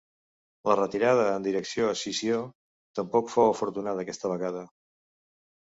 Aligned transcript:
La 0.69 0.77
retirada 0.79 1.27
en 1.33 1.43
direcció 1.47 1.91
a 1.91 1.99
Sició 2.01 2.39
tampoc 3.01 3.31
fou 3.35 3.53
afortunada 3.53 4.07
aquesta 4.07 4.33
vegada. 4.37 4.65